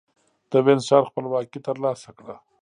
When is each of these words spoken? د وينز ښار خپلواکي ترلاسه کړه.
د 0.51 0.53
وينز 0.65 0.83
ښار 0.89 1.03
خپلواکي 1.09 1.59
ترلاسه 1.67 2.09
کړه. 2.17 2.35